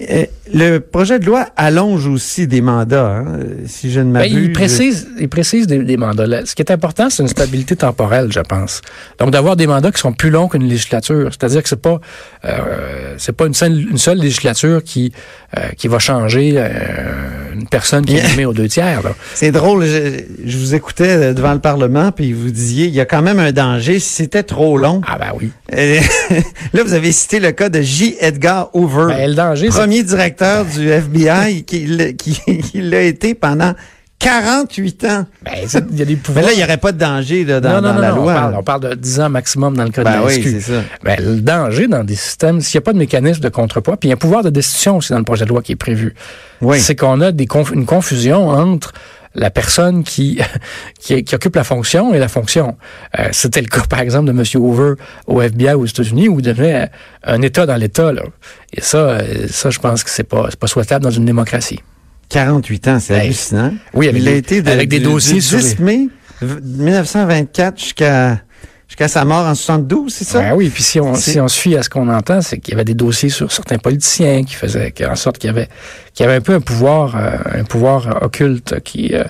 Euh, 0.00 0.26
le 0.52 0.78
projet 0.78 1.19
de 1.19 1.26
loi 1.26 1.46
allonge 1.56 2.06
aussi 2.06 2.46
des 2.46 2.61
mandats, 2.61 3.17
hein, 3.19 3.38
si 3.67 3.90
je 3.90 4.00
ne 4.00 4.12
ben, 4.12 4.20
m'abuse. 4.20 4.34
il 4.34 4.52
précise, 4.52 5.08
il 5.19 5.28
précise 5.28 5.67
des, 5.67 5.96
mandats. 5.96 6.46
Ce 6.46 6.55
qui 6.55 6.62
est 6.62 6.70
important, 6.70 7.11
c'est 7.11 7.23
une 7.23 7.28
stabilité 7.28 7.76
temporelle, 7.76 8.31
je 8.31 8.40
pense. 8.40 8.82
Donc 9.19 9.31
d'avoir 9.31 9.56
des 9.56 9.67
mandats 9.67 9.90
qui 9.90 10.00
sont 10.00 10.12
plus 10.12 10.31
longs 10.31 10.49
qu'une 10.49 10.69
législature, 10.69 11.31
c'est-à-dire 11.31 11.62
que 11.62 11.69
c'est 11.69 11.82
pas 11.82 12.00
euh, 12.44 13.14
c'est 13.19 13.32
pas 13.32 13.46
une 13.46 13.55
seule, 13.55 13.90
une 13.90 13.99
seule 13.99 14.19
législature 14.19 14.82
qui 14.84 15.12
euh, 15.56 15.69
qui 15.76 15.88
va 15.88 15.99
changer 15.99 16.55
euh, 16.56 16.69
une 17.58 17.68
personne 17.68 18.04
qui 18.04 18.16
est 18.16 18.28
nommée 18.30 18.46
aux 18.46 18.52
deux 18.52 18.68
tiers. 18.68 19.02
C'est 19.34 19.52
drôle, 19.52 19.84
je, 19.84 20.20
je, 20.44 20.58
vous 20.58 20.74
écoutais 20.74 21.34
devant 21.34 21.52
le 21.52 21.60
Parlement 21.60 22.12
puis 22.12 22.32
vous 22.32 22.50
disiez 22.50 22.86
il 22.86 22.94
y 22.94 23.00
a 23.00 23.04
quand 23.04 23.22
même 23.22 23.38
un 23.38 23.52
danger 23.52 23.98
si 23.98 24.08
c'était 24.08 24.42
trop 24.42 24.78
long. 24.78 25.00
Ah 25.06 25.18
ben 25.18 25.32
oui. 25.38 25.50
là 26.72 26.82
vous 26.82 26.94
avez 26.94 27.12
cité 27.12 27.40
le 27.40 27.52
cas 27.52 27.68
de 27.68 27.80
J. 27.80 28.16
Edgar 28.20 28.70
Hoover. 28.74 29.06
Ben, 29.08 29.30
le 29.30 29.34
danger 29.34 29.68
Premier 29.68 30.02
directeur 30.02 30.64
du 30.64 30.88
FBI 30.88 31.64
qui, 31.64 32.16
qui, 32.16 32.80
l'a 32.80 33.02
été 33.02 33.34
pendant 33.34 33.74
48 34.18 35.04
ans. 35.04 35.26
Ben, 35.44 35.52
y 35.92 36.02
a 36.02 36.04
des 36.04 36.16
pouvoirs. 36.16 36.44
Mais 36.44 36.50
là, 36.50 36.54
il 36.54 36.58
n'y 36.58 36.64
aurait 36.64 36.78
pas 36.78 36.92
de 36.92 36.98
danger 36.98 37.44
là, 37.44 37.60
dans, 37.60 37.80
non, 37.80 37.92
non, 37.92 38.00
la 38.00 38.10
loi. 38.10 38.52
On 38.56 38.62
parle, 38.62 38.80
de 38.80 38.94
10 38.94 39.20
ans 39.20 39.28
maximum 39.28 39.76
dans 39.76 39.84
le 39.84 39.90
cas 39.90 40.02
ben 40.02 40.10
de 40.12 40.16
la 40.16 40.24
oui, 40.24 40.60
ça. 40.60 40.82
Ben, 41.04 41.18
le 41.22 41.40
danger 41.40 41.86
dans 41.86 42.02
des 42.02 42.16
systèmes, 42.16 42.60
s'il 42.60 42.78
n'y 42.78 42.82
a 42.82 42.84
pas 42.84 42.92
de 42.92 42.98
mécanisme 42.98 43.40
de 43.40 43.48
contrepoids, 43.48 43.96
puis 43.96 44.08
il 44.08 44.10
y 44.10 44.12
a 44.12 44.14
un 44.14 44.18
pouvoir 44.18 44.42
de 44.42 44.50
destitution 44.50 44.96
aussi 44.96 45.12
dans 45.12 45.18
le 45.18 45.24
projet 45.24 45.44
de 45.44 45.50
loi 45.50 45.62
qui 45.62 45.72
est 45.72 45.76
prévu. 45.76 46.14
Oui. 46.62 46.80
C'est 46.80 46.96
qu'on 46.96 47.20
a 47.20 47.30
des 47.30 47.46
une 47.72 47.86
confusion 47.86 48.48
entre 48.48 48.92
la 49.34 49.50
personne 49.50 50.02
qui, 50.04 50.40
qui, 50.98 51.34
occupe 51.34 51.54
la 51.54 51.64
fonction 51.64 52.14
et 52.14 52.18
la 52.18 52.28
fonction. 52.28 52.76
Euh, 53.18 53.28
c'était 53.32 53.60
le 53.60 53.68
cas, 53.68 53.82
par 53.88 54.00
exemple, 54.00 54.32
de 54.32 54.32
M. 54.32 54.44
Hoover 54.54 54.94
au 55.26 55.42
FBI 55.42 55.74
aux 55.74 55.86
États-Unis, 55.86 56.28
où 56.28 56.40
il 56.40 56.42
devenait 56.42 56.90
un 57.22 57.42
État 57.42 57.66
dans 57.66 57.76
l'État. 57.76 58.12
Et 58.72 58.80
ça, 58.80 58.98
euh, 58.98 59.46
ça, 59.48 59.70
je 59.70 59.78
pense 59.78 60.02
que 60.02 60.10
c'est 60.10 60.24
pas, 60.24 60.48
pas 60.58 60.66
souhaitable 60.66 61.04
dans 61.04 61.10
une 61.10 61.26
démocratie. 61.26 61.80
48 62.28 62.88
ans, 62.88 62.99
c'est 63.00 63.14
hallucinant. 63.14 63.73
Oui, 63.94 64.08
avec, 64.08 64.23
il 64.23 64.28
a 64.28 64.32
été 64.32 64.58
avec 64.67 64.88
des 64.88 65.00
dossiers 65.00 65.40
du 65.40 65.56
10 65.56 65.78
mai 65.81 66.08
1924 66.43 67.78
jusqu'à 67.78 68.40
jusqu'à 68.88 69.08
sa 69.08 69.25
mort 69.25 69.46
en 69.46 69.55
72, 69.55 70.12
c'est 70.12 70.25
ça? 70.25 70.40
Ben 70.40 70.55
oui, 70.55 70.70
puis 70.70 70.82
si 70.82 71.00
on, 71.00 71.14
si 71.14 71.40
on 71.40 71.49
se 71.49 71.58
fie 71.58 71.76
à 71.76 71.82
ce 71.82 71.90
qu'on 71.90 72.08
entend, 72.08 72.40
c'est 72.40 72.58
qu'il 72.58 72.73
y 72.73 72.75
avait 72.75 72.84
des 72.84 72.94
dossiers 72.94 73.31
sur 73.31 73.50
certains 73.50 73.78
politiciens 73.78 74.44
qui 74.44 74.55
faisaient 74.55 74.93
en 75.08 75.17
sorte 75.17 75.38
qu'il 75.38 75.49
y 75.49 75.50
avait, 75.50 75.69
qu'il 76.14 76.25
y 76.25 76.28
avait 76.28 76.38
un 76.38 76.40
peu 76.40 76.55
un 76.55 76.61
pouvoir, 76.61 77.17
euh, 77.17 77.61
un 77.61 77.64
pouvoir 77.64 78.23
occulte 78.23 78.81
qui, 78.81 79.14
euh, 79.14 79.25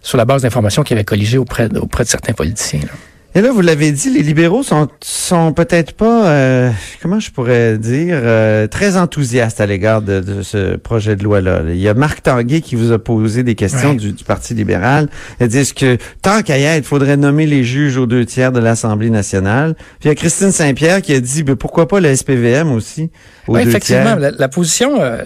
sur 0.00 0.16
la 0.16 0.24
base 0.24 0.42
d'informations 0.42 0.82
qui 0.82 0.92
avait 0.92 1.04
colligé 1.04 1.38
auprès, 1.38 1.68
auprès 1.76 2.04
de 2.04 2.08
certains 2.08 2.34
politiciens. 2.34 2.80
Là. 2.80 2.92
Et 3.34 3.42
là, 3.42 3.52
vous 3.52 3.60
l'avez 3.60 3.92
dit, 3.92 4.10
les 4.10 4.22
libéraux 4.22 4.64
sont 4.64 4.88
sont 5.30 5.52
peut-être 5.52 5.92
pas, 5.92 6.28
euh, 6.28 6.70
comment 7.00 7.20
je 7.20 7.30
pourrais 7.30 7.78
dire, 7.78 8.18
euh, 8.20 8.66
très 8.66 8.96
enthousiastes 8.96 9.60
à 9.60 9.66
l'égard 9.66 10.02
de, 10.02 10.42
ce 10.42 10.76
projet 10.76 11.14
de 11.14 11.22
loi-là. 11.22 11.62
Il 11.68 11.76
y 11.76 11.88
a 11.88 11.94
Marc 11.94 12.24
Tanguay 12.24 12.60
qui 12.60 12.74
vous 12.74 12.90
a 12.90 12.98
posé 12.98 13.44
des 13.44 13.54
questions 13.54 13.94
du, 13.94 14.12
Parti 14.26 14.54
libéral. 14.54 15.08
Il 15.40 15.46
dit 15.46 15.72
que 15.72 15.96
tant 16.22 16.42
qu'à 16.42 16.58
y 16.58 16.64
être, 16.64 16.78
il 16.78 16.84
faudrait 16.84 17.16
nommer 17.16 17.46
les 17.46 17.62
juges 17.62 17.96
aux 17.96 18.06
deux 18.06 18.24
tiers 18.24 18.50
de 18.50 18.58
l'Assemblée 18.60 19.10
nationale? 19.10 19.74
Puis 19.74 20.04
il 20.04 20.08
y 20.08 20.10
a 20.10 20.14
Christine 20.16 20.50
Saint-Pierre 20.50 21.00
qui 21.00 21.14
a 21.14 21.20
dit, 21.20 21.44
ben, 21.44 21.54
pourquoi 21.54 21.86
pas 21.86 22.00
le 22.00 22.14
SPVM 22.14 22.72
aussi 22.72 23.10
aux 23.46 23.56
deux 23.56 23.68
effectivement, 23.68 24.16
tiers? 24.16 24.32
La, 24.36 24.48
position 24.48 25.00
euh, 25.00 25.24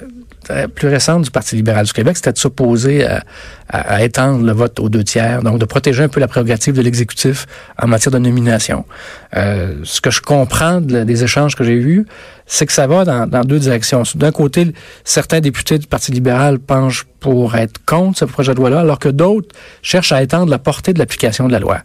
plus 0.75 0.88
récente 0.88 1.23
du 1.23 1.31
Parti 1.31 1.56
libéral 1.56 1.87
du 1.87 1.93
Québec, 1.93 2.17
c'était 2.17 2.32
de 2.32 2.38
s'opposer 2.38 3.06
à, 3.69 4.05
étendre 4.05 4.44
le 4.44 4.52
vote 4.52 4.79
aux 4.79 4.88
deux 4.88 5.05
tiers, 5.05 5.43
donc 5.43 5.58
de 5.58 5.64
protéger 5.64 6.05
un 6.05 6.08
peu 6.08 6.20
la 6.20 6.29
prérogative 6.29 6.75
de 6.75 6.82
l'exécutif 6.82 7.46
en 7.82 7.87
matière 7.87 8.12
de 8.12 8.19
nomination. 8.19 8.85
Euh, 9.37 9.76
ce 9.85 10.00
que 10.00 10.11
je 10.11 10.20
comprends 10.20 10.81
des 10.81 11.25
échanges 11.25 11.56
que 11.56 11.64
j'ai 11.64 11.75
eus, 11.75 12.06
c'est 12.46 12.67
que 12.67 12.73
ça 12.73 12.87
va 12.87 13.05
dans, 13.05 13.44
deux 13.44 13.58
directions. 13.58 14.02
D'un 14.14 14.32
côté, 14.32 14.73
certains 15.02 15.41
députés 15.41 15.79
du 15.79 15.87
Parti 15.87 16.12
libéral 16.12 16.58
penchent 16.58 17.06
pour 17.20 17.56
être 17.56 17.82
contre 17.87 18.19
ce 18.19 18.25
projet 18.26 18.52
de 18.52 18.58
loi-là, 18.58 18.81
alors 18.81 18.99
que 18.99 19.08
d'autres 19.08 19.49
cherchent 19.81 20.12
à 20.12 20.23
étendre 20.23 20.50
la 20.50 20.58
portée 20.58 20.93
de 20.93 20.99
l'application 20.99 21.47
de 21.47 21.52
la 21.52 21.58
loi. 21.58 21.79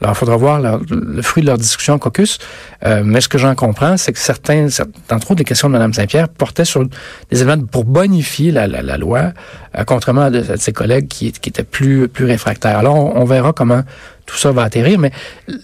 Alors, 0.00 0.14
il 0.14 0.16
faudra 0.16 0.36
voir 0.36 0.60
le 0.60 1.22
fruit 1.22 1.42
de 1.42 1.46
leur 1.46 1.56
discussion 1.58 1.94
au 1.94 1.98
caucus. 1.98 2.38
Euh, 2.84 3.02
mais 3.04 3.22
ce 3.22 3.28
que 3.28 3.38
j'en 3.38 3.54
comprends, 3.54 3.96
c'est 3.96 4.12
que 4.12 4.18
certains, 4.18 4.68
entre 5.10 5.30
autres, 5.30 5.38
les 5.38 5.44
questions 5.44 5.68
de 5.68 5.72
Mme 5.72 5.94
Saint-Pierre 5.94 6.28
portaient 6.28 6.66
sur 6.66 6.84
des 6.84 7.42
éléments 7.42 7.64
pour 7.64 7.84
bonifier 8.06 8.52
la, 8.52 8.66
la, 8.66 8.82
la 8.82 8.96
loi, 8.96 9.32
euh, 9.76 9.84
contrairement 9.84 10.22
à, 10.22 10.30
de, 10.30 10.42
ses 10.56 10.72
collègues 10.72 11.08
qui, 11.08 11.32
qui, 11.32 11.48
étaient 11.48 11.64
plus, 11.64 12.08
plus 12.08 12.24
réfractaires. 12.24 12.78
Alors, 12.78 12.94
on, 12.94 13.24
verra 13.24 13.52
comment 13.52 13.82
tout 14.26 14.36
ça 14.36 14.52
va 14.52 14.62
atterrir. 14.62 14.98
Mais 14.98 15.12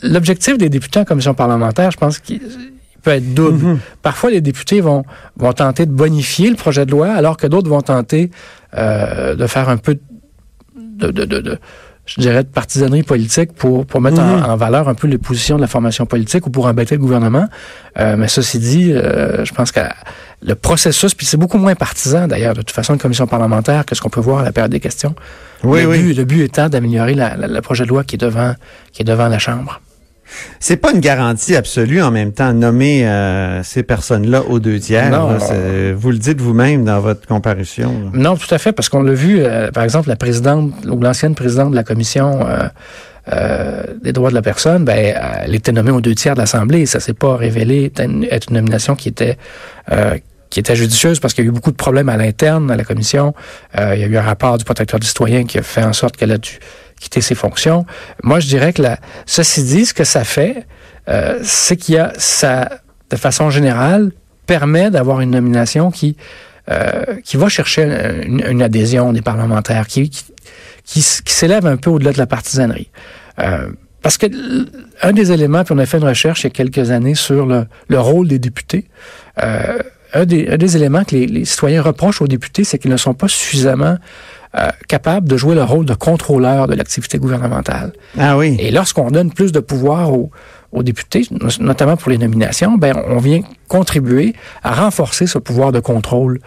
l'objectif 0.02 0.58
des 0.58 0.68
députés 0.68 1.00
en 1.00 1.04
commission 1.04 1.34
parlementaire, 1.34 1.90
je 1.90 1.98
pense 1.98 2.18
qu'il 2.18 2.40
peut 3.02 3.12
être 3.12 3.34
double. 3.34 3.64
Mm-hmm. 3.64 3.78
Parfois, 4.02 4.30
les 4.30 4.40
députés 4.40 4.80
vont, 4.80 5.04
vont 5.36 5.52
tenter 5.52 5.86
de 5.86 5.92
bonifier 5.92 6.50
le 6.50 6.56
projet 6.56 6.84
de 6.86 6.90
loi, 6.90 7.12
alors 7.12 7.36
que 7.36 7.46
d'autres 7.46 7.68
vont 7.68 7.82
tenter 7.82 8.30
euh, 8.76 9.34
de 9.34 9.46
faire 9.46 9.68
un 9.68 9.76
peu 9.76 9.98
de, 10.76 11.10
de, 11.10 11.24
de, 11.24 11.40
de 11.40 11.58
je 12.16 12.20
dirais, 12.20 12.42
de 12.42 12.48
partisanerie 12.48 13.02
politique 13.02 13.52
pour, 13.52 13.86
pour 13.86 14.00
mettre 14.00 14.20
en, 14.20 14.52
mhm. 14.52 14.58
valeur 14.58 14.88
un 14.88 14.94
peu 14.94 15.06
les 15.06 15.16
positions 15.16 15.56
de 15.56 15.62
la 15.62 15.66
formation 15.66 16.04
politique 16.04 16.46
ou 16.46 16.50
pour 16.50 16.66
embêter 16.66 16.96
le 16.96 17.00
gouvernement. 17.00 17.46
Euh, 17.98 18.16
mais 18.18 18.28
ceci 18.28 18.58
dit, 18.58 18.92
euh, 18.92 19.44
je 19.44 19.52
pense 19.54 19.72
que 19.72 19.80
le 20.42 20.54
processus, 20.54 21.14
puis 21.14 21.24
c'est 21.24 21.38
beaucoup 21.38 21.56
moins 21.56 21.74
partisan 21.74 22.26
d'ailleurs, 22.26 22.54
de 22.54 22.60
toute 22.60 22.72
façon, 22.72 22.94
une 22.94 23.00
commission 23.00 23.26
parlementaire 23.26 23.86
que 23.86 23.94
ce 23.94 24.02
qu'on 24.02 24.10
peut 24.10 24.20
voir 24.20 24.40
à 24.40 24.42
la 24.42 24.52
période 24.52 24.72
des 24.72 24.80
questions. 24.80 25.14
Oui, 25.64 25.82
le, 25.82 25.88
oui. 25.88 26.02
But, 26.02 26.14
le 26.14 26.24
but 26.24 26.42
étant 26.42 26.68
d'améliorer 26.68 27.14
la, 27.14 27.36
la, 27.36 27.46
le 27.46 27.60
projet 27.62 27.84
de 27.84 27.88
loi 27.88 28.04
qui 28.04 28.16
est 28.16 28.18
devant, 28.18 28.54
qui 28.92 29.02
est 29.02 29.06
devant 29.06 29.28
la 29.28 29.38
Chambre. 29.38 29.80
C'est 30.60 30.76
pas 30.76 30.92
une 30.92 31.00
garantie 31.00 31.56
absolue 31.56 32.02
en 32.02 32.10
même 32.10 32.32
temps 32.32 32.52
nommer 32.52 33.06
euh, 33.06 33.62
ces 33.62 33.82
personnes-là 33.82 34.42
aux 34.42 34.60
deux 34.60 34.78
tiers. 34.78 35.10
Non, 35.10 35.36
vous 35.96 36.10
le 36.10 36.18
dites 36.18 36.40
vous-même 36.40 36.84
dans 36.84 37.00
votre 37.00 37.26
comparution. 37.26 38.10
Non, 38.12 38.36
tout 38.36 38.52
à 38.54 38.58
fait, 38.58 38.72
parce 38.72 38.88
qu'on 38.88 39.02
l'a 39.02 39.12
vu, 39.12 39.40
euh, 39.40 39.70
par 39.70 39.84
exemple, 39.84 40.08
la 40.08 40.16
présidente 40.16 40.72
ou 40.86 41.00
l'ancienne 41.00 41.34
présidente 41.34 41.70
de 41.70 41.76
la 41.76 41.84
commission 41.84 42.40
euh, 43.32 43.84
des 44.02 44.12
droits 44.12 44.30
de 44.30 44.34
la 44.34 44.42
personne, 44.42 44.84
ben, 44.84 45.14
elle 45.44 45.54
était 45.54 45.72
nommée 45.72 45.90
aux 45.90 46.00
deux 46.00 46.14
tiers 46.14 46.34
de 46.34 46.40
l'Assemblée. 46.40 46.86
Ça 46.86 47.00
s'est 47.00 47.14
pas 47.14 47.36
révélé 47.36 47.92
être 48.30 48.50
une, 48.50 48.56
nomination 48.56 48.94
qui 48.94 49.08
était 49.08 49.38
qui 50.50 50.60
était 50.60 50.76
judicieuse 50.76 51.18
parce 51.18 51.32
qu'il 51.32 51.44
y 51.44 51.46
a 51.46 51.48
eu 51.48 51.52
beaucoup 51.52 51.70
de 51.70 51.76
problèmes 51.76 52.10
à 52.10 52.18
l'interne 52.18 52.70
à 52.70 52.76
la 52.76 52.84
commission. 52.84 53.32
il 53.74 53.98
y 53.98 54.04
a 54.04 54.06
eu 54.06 54.16
un 54.18 54.22
rapport 54.22 54.58
du 54.58 54.64
protecteur 54.64 55.00
du 55.00 55.06
citoyen 55.06 55.44
qui 55.44 55.58
a 55.58 55.62
fait 55.62 55.82
en 55.82 55.94
sorte 55.94 56.16
qu'elle 56.16 56.32
a 56.32 56.36
dû 56.36 56.58
quitter 57.02 57.20
ses 57.20 57.34
fonctions. 57.34 57.84
Moi, 58.22 58.40
je 58.40 58.46
dirais 58.46 58.72
que 58.72 58.82
la, 58.82 58.98
ceci 59.26 59.64
dit, 59.64 59.86
ce 59.86 59.94
que 59.94 60.04
ça 60.04 60.24
fait, 60.24 60.66
euh, 61.08 61.40
c'est 61.42 61.76
qu'il 61.76 61.96
y 61.96 61.98
a 61.98 62.12
ça, 62.16 62.68
de 63.10 63.16
façon 63.16 63.50
générale, 63.50 64.12
permet 64.46 64.90
d'avoir 64.90 65.20
une 65.20 65.30
nomination 65.30 65.90
qui 65.90 66.16
euh, 66.70 67.16
qui 67.24 67.36
va 67.36 67.48
chercher 67.48 67.82
une, 68.24 68.62
adhésion 68.62 69.12
des 69.12 69.20
parlementaires, 69.20 69.88
qui, 69.88 70.08
qui, 70.10 70.24
qui, 70.84 71.02
s'élève 71.02 71.66
un 71.66 71.76
peu 71.76 71.90
au-delà 71.90 72.12
de 72.12 72.18
la 72.18 72.28
partisanerie. 72.28 72.88
Euh, 73.40 73.66
parce 74.00 74.16
que 74.16 74.26
un 75.02 75.12
des 75.12 75.32
éléments, 75.32 75.64
puis 75.64 75.74
on 75.74 75.78
a 75.78 75.86
fait 75.86 75.98
une 75.98 76.04
recherche 76.04 76.42
il 76.42 76.44
y 76.44 76.46
a 76.46 76.50
quelques 76.50 76.92
années 76.92 77.16
sur 77.16 77.46
le, 77.46 77.66
le 77.88 77.98
rôle 77.98 78.28
des 78.28 78.38
députés. 78.38 78.86
Euh, 79.42 79.78
un 80.14 80.24
des, 80.24 80.50
un 80.50 80.56
des 80.56 80.76
éléments 80.76 81.02
que 81.02 81.16
les, 81.16 81.26
les 81.26 81.44
citoyens 81.44 81.82
reprochent 81.82 82.22
aux 82.22 82.28
députés, 82.28 82.62
c'est 82.62 82.78
qu'ils 82.78 82.92
ne 82.92 82.96
sont 82.96 83.14
pas 83.14 83.26
suffisamment 83.26 83.96
euh, 84.58 84.68
capables 84.88 85.28
de 85.28 85.36
jouer 85.36 85.54
le 85.54 85.62
rôle 85.62 85.86
de 85.86 85.94
contrôleur 85.94 86.66
de 86.66 86.74
l'activité 86.74 87.18
gouvernementale. 87.18 87.92
Ah 88.18 88.36
oui. 88.36 88.56
Et 88.58 88.70
lorsqu'on 88.70 89.10
donne 89.10 89.32
plus 89.32 89.50
de 89.50 89.60
pouvoir 89.60 90.12
aux, 90.12 90.30
aux 90.72 90.82
députés, 90.82 91.26
notamment 91.60 91.96
pour 91.96 92.10
les 92.10 92.18
nominations, 92.18 92.76
ben 92.76 92.94
on 93.08 93.18
vient 93.18 93.40
contribuer 93.68 94.34
à 94.62 94.74
renforcer 94.74 95.26
ce 95.26 95.38
pouvoir 95.38 95.72
de 95.72 95.80
contrôle 95.80 96.40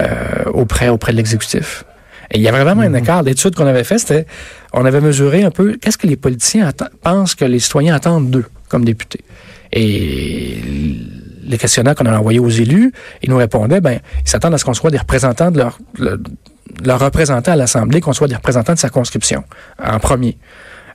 euh, 0.00 0.06
auprès 0.52 0.88
auprès 0.88 1.12
de 1.12 1.18
l'exécutif. 1.18 1.84
Et 2.30 2.38
il 2.38 2.42
y 2.42 2.48
avait 2.48 2.62
vraiment 2.62 2.82
un 2.82 2.94
écart. 2.94 3.22
L'étude 3.22 3.54
qu'on 3.54 3.66
avait 3.66 3.84
fait, 3.84 3.98
c'était, 3.98 4.26
on 4.72 4.84
avait 4.84 5.00
mesuré 5.00 5.44
un 5.44 5.50
peu 5.50 5.76
qu'est-ce 5.80 5.98
que 5.98 6.06
les 6.06 6.16
politiciens 6.16 6.72
pensent 7.02 7.34
que 7.34 7.44
les 7.44 7.58
citoyens 7.58 7.94
attendent 7.94 8.30
d'eux 8.30 8.46
comme 8.68 8.84
députés. 8.84 9.20
Et 9.72 10.56
les 11.42 11.58
questionnaires 11.58 11.94
qu'on 11.94 12.06
a 12.06 12.16
envoyés 12.16 12.38
aux 12.38 12.48
élus, 12.48 12.92
ils 13.22 13.30
nous 13.30 13.36
répondaient, 13.36 13.80
ben, 13.80 14.00
ils 14.24 14.28
s'attendent 14.28 14.54
à 14.54 14.58
ce 14.58 14.64
qu'on 14.64 14.74
soit 14.74 14.90
des 14.90 14.98
représentants 14.98 15.50
de 15.50 15.58
leur, 15.58 15.78
leur 16.84 17.00
représentant 17.00 17.52
à 17.52 17.56
l'Assemblée, 17.56 18.00
qu'on 18.00 18.12
soit 18.12 18.28
des 18.28 18.36
représentants 18.36 18.74
de 18.74 18.78
sa 18.78 18.88
conscription 18.88 19.44
en 19.82 19.98
premier. 19.98 20.38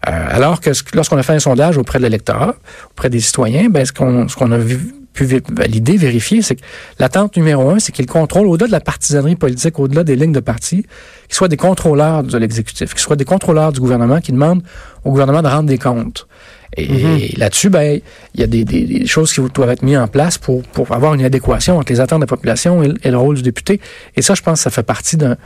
Euh, 0.08 0.28
alors 0.30 0.62
que 0.62 0.70
lorsqu'on 0.94 1.18
a 1.18 1.24
fait 1.24 1.34
un 1.34 1.40
sondage 1.40 1.78
auprès 1.78 2.00
de 2.00 2.04
l'électorat, 2.04 2.56
auprès 2.92 3.10
des 3.10 3.20
citoyens, 3.20 3.70
ben, 3.70 3.86
ce 3.86 3.92
qu'on 3.92 4.28
ce 4.28 4.36
qu'on 4.36 4.52
a 4.52 4.58
vu, 4.58 4.94
pu 5.18 5.42
valider, 5.50 5.98
vérifier, 5.98 6.42
c'est 6.42 6.56
que 6.56 6.62
l'attente 7.00 7.36
numéro 7.38 7.70
un, 7.70 7.80
c'est 7.80 7.92
qu'ils 7.92 8.06
contrôlent, 8.06 8.48
au-delà 8.48 8.68
de 8.68 8.72
la 8.72 8.80
partisanerie 8.80 9.36
politique, 9.36 9.80
au-delà 9.80 10.04
des 10.04 10.16
lignes 10.16 10.32
de 10.32 10.40
parti, 10.40 10.86
qu'ils 11.28 11.36
soient 11.36 11.48
des 11.48 11.58
contrôleurs 11.58 12.24
de 12.24 12.38
l'exécutif, 12.38 12.92
qu'ils 12.92 13.02
soient 13.02 13.16
des 13.16 13.26
contrôleurs 13.26 13.72
du 13.72 13.80
gouvernement 13.80 14.22
qui 14.22 14.32
demandent 14.32 14.62
au 15.04 15.10
gouvernement 15.10 15.42
de 15.42 15.48
rendre 15.48 15.68
des 15.68 15.80
comptes. 15.80 16.28
Et, 16.76 16.86
mm-hmm. 16.86 17.40
là-dessus, 17.40 17.70
ben, 17.70 18.00
il 18.36 18.40
y 18.40 18.44
a 18.44 18.48
des, 18.48 18.64
des, 18.64 18.84
des, 18.86 19.08
choses 19.08 19.34
qui 19.34 19.42
doivent 19.54 19.72
être 19.72 19.82
mises 19.82 19.98
en 19.98 20.08
place 20.08 20.38
pour, 20.38 20.62
pour 20.62 20.92
avoir 20.92 21.16
une 21.16 21.24
adéquation 21.24 21.78
entre 21.80 21.92
les 21.92 22.00
attentes 22.00 22.20
de 22.20 22.26
la 22.26 22.28
population 22.28 22.84
et, 22.84 22.94
et 23.04 23.10
le 23.10 23.18
rôle 23.18 23.38
du 23.38 23.42
député. 23.42 23.82
Et 24.16 24.22
ça, 24.22 24.36
je 24.36 24.44
pense 24.44 24.60
que 24.60 24.64
ça 24.64 24.70
fait 24.70 24.84
partie 24.84 25.18
d'un 25.18 25.38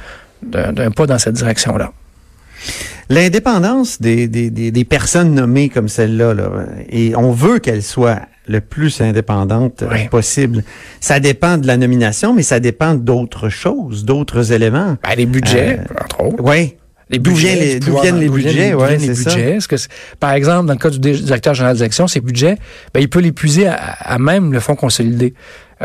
pas 0.91 1.05
dans 1.05 1.19
cette 1.19 1.35
direction-là. 1.35 1.93
L'indépendance 3.09 4.01
des, 4.01 4.27
des, 4.27 4.49
des, 4.49 4.71
des, 4.71 4.85
personnes 4.85 5.33
nommées 5.33 5.69
comme 5.69 5.89
celle-là, 5.89 6.33
là, 6.33 6.49
et 6.89 7.15
on 7.15 7.31
veut 7.31 7.59
qu'elle 7.59 7.83
soit 7.83 8.21
le 8.47 8.61
plus 8.61 9.01
indépendante 9.01 9.83
oui. 9.89 10.07
possible. 10.09 10.63
Ça 10.99 11.19
dépend 11.19 11.57
de 11.57 11.67
la 11.67 11.77
nomination, 11.77 12.33
mais 12.33 12.43
ça 12.43 12.59
dépend 12.59 12.95
d'autres 12.95 13.49
choses, 13.49 14.05
d'autres 14.05 14.51
éléments. 14.51 14.97
Ben, 15.03 15.15
les 15.15 15.25
budgets, 15.25 15.79
euh, 15.79 16.03
entre 16.03 16.23
autres. 16.23 16.43
Oui. 16.43 16.75
Les 17.09 17.19
d'où 17.19 17.35
viennent 17.35 17.59
les, 17.59 18.29
budgets, 18.29 18.73
ouais, 18.73 18.97
les 18.97 19.09
budgets? 19.09 19.57
que 19.67 19.75
par 20.21 20.31
exemple, 20.31 20.67
dans 20.67 20.73
le 20.73 20.79
cas 20.79 20.89
du 20.89 20.97
directeur 20.97 21.53
général 21.53 21.75
des 21.75 21.81
élections, 21.81 22.07
ces 22.07 22.21
budgets, 22.21 22.55
ben, 22.93 23.01
il 23.01 23.09
peut 23.09 23.19
les 23.19 23.33
puiser 23.33 23.67
à, 23.67 23.75
à 23.75 24.17
même 24.17 24.53
le 24.53 24.61
fonds 24.61 24.77
consolidé 24.77 25.33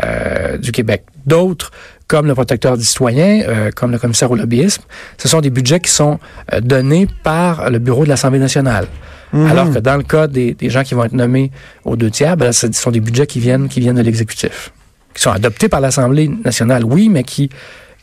euh, 0.05 0.57
du 0.57 0.71
Québec. 0.71 1.03
D'autres, 1.25 1.71
comme 2.07 2.27
le 2.27 2.33
protecteur 2.33 2.77
des 2.77 2.83
citoyens, 2.83 3.41
euh, 3.47 3.71
comme 3.75 3.91
le 3.91 3.99
commissaire 3.99 4.31
au 4.31 4.35
lobbyisme, 4.35 4.83
ce 5.17 5.27
sont 5.27 5.41
des 5.41 5.49
budgets 5.49 5.79
qui 5.79 5.91
sont 5.91 6.19
euh, 6.53 6.61
donnés 6.61 7.07
par 7.23 7.69
le 7.69 7.79
bureau 7.79 8.03
de 8.03 8.09
l'Assemblée 8.09 8.39
nationale. 8.39 8.87
Mmh. 9.33 9.45
Alors 9.45 9.71
que 9.73 9.79
dans 9.79 9.97
le 9.97 10.03
cas 10.03 10.27
des, 10.27 10.53
des, 10.53 10.69
gens 10.69 10.83
qui 10.83 10.93
vont 10.93 11.03
être 11.03 11.13
nommés 11.13 11.51
aux 11.83 11.97
deux 11.97 12.09
tiers, 12.09 12.37
ben, 12.37 12.53
ce 12.53 12.71
sont 12.71 12.91
des 12.91 13.01
budgets 13.01 13.27
qui 13.27 13.41
viennent, 13.41 13.67
qui 13.67 13.81
viennent 13.81 13.97
de 13.97 14.01
l'exécutif, 14.01 14.71
qui 15.13 15.21
sont 15.21 15.31
adoptés 15.31 15.67
par 15.67 15.81
l'Assemblée 15.81 16.29
nationale, 16.45 16.85
oui, 16.85 17.09
mais 17.09 17.23
qui 17.23 17.49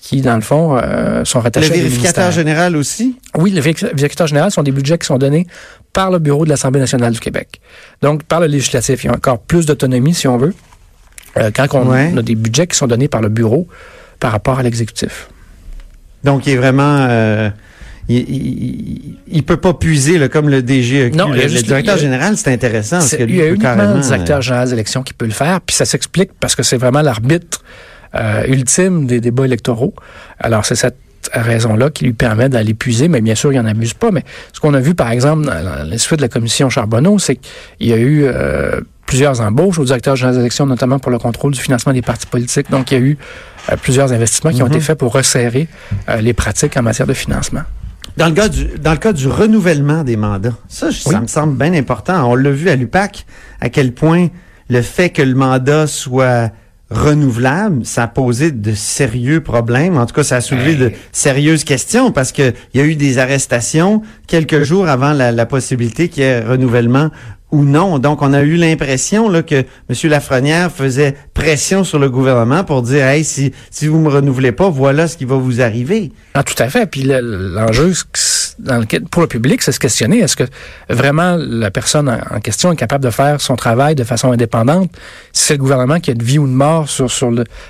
qui, 0.05 0.21
dans 0.21 0.35
le 0.35 0.43
fond, 0.43 0.77
euh, 0.77 1.25
sont 1.25 1.41
rattachés 1.41 1.71
Le 1.71 1.75
vérificateur 1.77 2.31
général 2.31 2.77
aussi? 2.77 3.17
Oui, 3.39 3.53
le 3.53 3.63
vérificateur 3.63 4.27
général 4.27 4.51
sont 4.51 4.63
des 4.63 4.71
budgets 4.71 4.99
qui 4.99 5.07
sont 5.07 5.17
donnés 5.17 5.47
par 5.95 6.11
le 6.11 6.19
bureau 6.19 6.45
de 6.45 6.51
l'Assemblée 6.51 6.81
nationale 6.81 7.15
du 7.15 7.21
Québec. 7.21 7.63
Donc, 8.03 8.23
par 8.25 8.41
le 8.41 8.47
législatif, 8.47 9.03
il 9.03 9.07
y 9.07 9.11
a 9.11 9.15
encore 9.15 9.39
plus 9.39 9.65
d'autonomie, 9.65 10.13
si 10.13 10.29
on 10.29 10.37
veut, 10.37 10.53
euh, 11.39 11.51
quand 11.55 11.75
on 11.75 11.89
ouais. 11.91 12.13
a 12.17 12.23
des 12.23 12.35
budgets 12.35 12.67
qui 12.67 12.77
sont 12.77 12.87
donnés 12.87 13.09
par 13.09 13.21
le 13.21 13.29
bureau 13.29 13.67
par 14.21 14.33
rapport 14.33 14.59
à 14.59 14.63
l'exécutif. 14.63 15.29
Donc, 16.23 16.47
il 16.47 16.55
est 16.55 16.57
vraiment... 16.57 17.07
Euh, 17.09 17.51
il, 18.09 19.17
il, 19.27 19.43
peut 19.45 19.57
pas 19.57 19.73
puiser 19.73 20.19
là, 20.19 20.29
comme 20.29 20.51
le 20.51 20.63
DG. 20.63 21.11
Non, 21.11 21.29
le, 21.29 21.41
le 21.41 21.63
directeur 21.63 21.97
général, 21.97 22.37
c'est 22.37 22.53
intéressant. 22.53 22.99
Parce 22.99 23.17
que 23.17 23.23
lui, 23.23 23.35
il 23.35 23.39
y 23.39 23.43
a 23.43 23.49
uniquement 23.49 23.95
le 23.95 24.01
directeur 24.01 24.43
général 24.43 24.69
des 24.69 24.75
élections 24.75 25.03
qui 25.03 25.15
peut 25.15 25.25
le 25.25 25.33
faire, 25.33 25.61
puis 25.63 25.75
ça 25.75 25.87
s'explique 25.87 26.31
parce 26.39 26.55
que 26.55 26.63
c'est 26.63 26.77
vraiment 26.77 27.01
l'arbitre 27.01 27.63
euh, 28.15 28.45
ultime 28.47 29.07
des 29.07 29.21
débats 29.21 29.47
électoraux. 29.47 29.95
Alors, 30.39 30.67
c'est 30.67 30.75
cette 30.75 30.97
raison-là 31.33 31.91
qui 31.91 32.05
lui 32.05 32.13
permet 32.13 32.49
d'aller 32.49 32.75
puiser, 32.75 33.09
mais 33.09 33.21
bien 33.21 33.35
sûr, 33.35 33.53
il 33.53 33.59
n'en 33.59 33.67
abuse 33.67 33.95
pas. 33.95 34.11
Mais 34.11 34.23
ce 34.53 34.61
qu'on 34.61 34.75
a 34.75 34.81
vu, 34.81 34.95
par 34.95 35.11
exemple, 35.11 35.47
dans 35.47 35.89
les 35.89 35.99
suites 35.99 36.19
de 36.19 36.23
la 36.23 36.29
commission 36.29 36.69
Charbonneau, 36.69 37.19
c'est 37.19 37.37
qu'il 37.37 37.89
y 37.89 37.93
a 37.93 37.97
eu 37.97 38.25
euh, 38.25 38.81
plusieurs 39.07 39.41
embauches 39.41 39.79
au 39.79 39.85
directeur 39.85 40.17
général 40.17 40.35
des 40.35 40.41
élections, 40.41 40.67
notamment 40.67 40.99
pour 40.99 41.11
le 41.11 41.19
contrôle 41.19 41.53
du 41.53 41.61
financement 41.61 41.93
des 41.93 42.03
partis 42.03 42.27
politiques. 42.27 42.71
Donc, 42.71 42.91
il 42.91 42.95
y 42.95 42.97
a 42.97 43.01
eu 43.01 43.19
euh, 43.71 43.77
plusieurs 43.77 44.13
investissements 44.13 44.51
qui 44.51 44.57
mm 44.57 44.61
-hmm. 44.61 44.65
ont 44.65 44.77
été 44.77 44.81
faits 44.81 44.99
pour 44.99 45.13
resserrer 45.13 45.69
euh, 46.09 46.21
les 46.21 46.33
pratiques 46.33 46.77
en 46.77 46.83
matière 46.83 47.07
de 47.07 47.15
financement. 47.15 47.63
Dans 48.17 48.29
le, 48.29 48.35
cas 48.35 48.49
du, 48.49 48.65
dans 48.79 48.93
le 48.93 48.99
cas 48.99 49.13
du 49.13 49.27
renouvellement 49.29 50.05
des 50.05 50.17
mandats, 50.17 50.57
ça, 50.69 50.87
oui. 50.89 50.95
ça 50.95 51.21
me 51.21 51.27
semble 51.27 51.57
bien 51.57 51.73
important. 51.75 52.31
On 52.31 52.37
l'a 52.37 52.51
vu 52.51 52.69
à 52.71 52.77
l'UPAC, 52.77 53.27
à 53.61 53.69
quel 53.71 53.93
point 53.93 54.29
le 54.69 54.83
fait 54.83 55.11
que 55.11 55.23
le 55.23 55.35
mandat 55.35 55.87
soit 55.87 56.53
renouvelable, 56.91 57.85
ça 57.85 58.05
a 58.05 58.07
posé 58.07 58.53
de 58.53 58.73
sérieux 58.73 59.41
problèmes. 59.41 59.97
En 59.97 60.07
tout 60.07 60.15
cas, 60.15 60.23
ça 60.23 60.37
a 60.37 60.41
soulevé 60.41 60.73
hey. 60.73 60.77
de 60.77 60.93
sérieuses 61.13 61.65
questions 61.65 62.13
parce 62.13 62.31
que 62.31 62.53
il 62.73 62.81
y 62.81 62.85
a 62.85 62.87
eu 62.87 62.95
des 62.95 63.19
arrestations 63.19 64.03
quelques 64.27 64.63
jours 64.63 64.87
avant 64.89 65.13
la, 65.13 65.33
la 65.33 65.47
possibilité 65.47 66.09
qu'il 66.09 66.23
y 66.23 66.27
ait 66.27 66.41
renouvellement 66.41 67.11
non. 67.63 67.99
Donc, 67.99 68.23
on 68.23 68.33
a 68.33 68.43
eu 68.43 68.57
l'impression 68.57 69.29
là 69.29 69.43
que 69.43 69.65
M. 69.89 70.11
Lafrenière 70.11 70.73
faisait 70.73 71.15
pression 71.35 71.85
sur 71.85 71.99
le 71.99 72.11
gouvernement 72.11 72.65
pour 72.65 72.83
dire, 72.83 73.07
hey, 73.07 73.25
si, 73.25 73.53
si 73.71 73.87
vous 73.87 73.99
me 73.99 74.09
renouvelez 74.09 74.53
pas, 74.53 74.69
voilà 74.69 75.07
ce 75.07 75.17
qui 75.17 75.25
va 75.25 75.37
vous 75.37 75.61
arriver. 75.61 76.11
Ah, 76.35 76.43
tout 76.43 76.61
à 76.61 76.69
fait. 76.69 76.87
Puis 76.87 77.05
l'enjeu 77.05 77.93
pour 79.11 79.23
le 79.23 79.29
public, 79.29 79.63
c'est 79.63 79.73
se 79.73 79.81
questionner, 79.81 80.19
est-ce 80.19 80.37
que 80.37 80.45
vraiment 80.89 81.37
la 81.37 81.71
personne 81.71 82.09
en 82.09 82.41
question 82.41 82.73
est 82.73 82.77
capable 82.77 83.05
de 83.05 83.11
faire 83.11 83.41
son 83.41 83.57
travail 83.57 83.95
de 83.95 84.05
façon 84.05 84.33
indépendante 84.33 84.91
si 85.33 85.47
c'est 85.47 85.55
le 85.55 85.59
gouvernement 85.59 86.01
qui 86.01 86.11
a 86.11 86.15
de 86.15 86.23
vie 86.23 86.39
ou 86.39 86.47
de 86.47 86.53
mort 86.53 86.89
sur, 86.89 87.09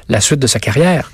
la 0.09 0.21
suite 0.21 0.41
de 0.41 0.47
sa 0.47 0.59
carrière? 0.59 1.11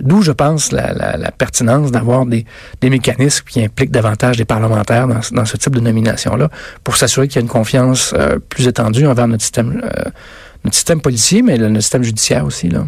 D'où, 0.00 0.22
je 0.22 0.32
pense, 0.32 0.72
la, 0.72 0.92
la, 0.92 1.16
la 1.16 1.30
pertinence 1.30 1.90
d'avoir 1.90 2.26
des, 2.26 2.44
mécanismes 2.82 3.44
qui 3.48 3.62
impliquent 3.62 3.90
davantage 3.90 4.36
des 4.36 4.44
parlementaires 4.44 5.08
dans, 5.08 5.44
ce 5.44 5.56
type 5.56 5.74
de 5.74 5.80
nomination-là 5.80 6.50
pour 6.82 6.96
s'assurer 6.96 7.28
qu'il 7.28 7.36
y 7.36 7.38
a 7.38 7.42
une 7.42 7.48
confiance 7.48 8.12
euh, 8.16 8.38
plus 8.38 8.68
étendue 8.68 9.06
envers 9.06 9.28
notre 9.28 9.42
système, 9.42 9.82
euh, 9.84 10.10
notre 10.64 10.74
système 10.74 11.00
policier, 11.00 11.42
mais 11.42 11.58
notre 11.58 11.80
système 11.80 12.02
judiciaire 12.02 12.44
aussi. 12.44 12.68
Là. 12.68 12.84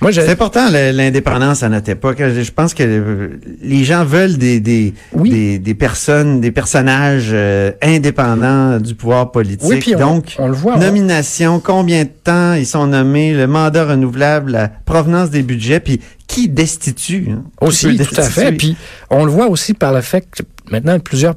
Moi, 0.00 0.12
c'est 0.12 0.28
important 0.28 0.68
l'indépendance 0.70 1.62
à 1.62 1.68
notre 1.68 1.90
époque. 1.90 2.18
Je 2.18 2.50
pense 2.50 2.74
que 2.74 3.30
les 3.62 3.84
gens 3.84 4.04
veulent 4.04 4.36
des 4.36 4.60
des, 4.60 4.94
oui. 5.12 5.30
des, 5.30 5.58
des, 5.58 5.74
personnes, 5.74 6.40
des 6.40 6.50
personnages 6.50 7.30
euh, 7.32 7.72
indépendants 7.82 8.78
du 8.78 8.94
pouvoir 8.94 9.32
politique. 9.32 9.84
Oui, 9.86 9.94
on, 9.96 9.98
Donc, 9.98 10.36
on 10.38 10.48
le 10.48 10.54
voit, 10.54 10.76
nomination, 10.76 11.60
combien 11.60 12.04
de 12.04 12.10
temps 12.22 12.54
ils 12.54 12.66
sont 12.66 12.86
nommés, 12.86 13.32
le 13.32 13.46
mandat 13.46 13.86
renouvelable, 13.86 14.52
la 14.52 14.68
provenance 14.68 15.30
des 15.30 15.42
budgets, 15.42 15.80
puis 15.80 16.00
qui 16.26 16.48
destitue. 16.48 17.28
Hein? 17.30 17.44
Aussi, 17.60 17.96
qui 17.96 18.04
tout 18.04 18.20
à 18.20 18.22
fait. 18.22 18.52
Puis 18.52 18.76
on 19.10 19.24
le 19.24 19.30
voit 19.30 19.48
aussi 19.48 19.74
par 19.74 19.92
le 19.92 20.00
fait 20.00 20.22
que 20.30 20.42
maintenant 20.70 20.98
plusieurs 20.98 21.34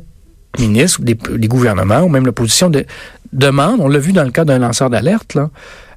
ministres, 0.57 1.01
des, 1.01 1.15
des 1.15 1.47
gouvernements 1.47 2.01
ou 2.01 2.09
même 2.09 2.25
l'opposition 2.25 2.69
de, 2.69 2.85
demandent, 3.33 3.79
on 3.79 3.87
l'a 3.87 3.99
vu 3.99 4.13
dans 4.13 4.23
le 4.23 4.31
cas 4.31 4.45
d'un 4.45 4.59
lanceur 4.59 4.89
d'alerte, 4.89 5.35
là, 5.35 5.49